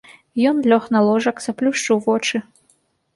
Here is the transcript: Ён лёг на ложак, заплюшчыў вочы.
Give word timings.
Ён 0.51 0.61
лёг 0.71 0.87
на 0.95 0.99
ложак, 1.07 1.43
заплюшчыў 1.47 2.01
вочы. 2.07 2.37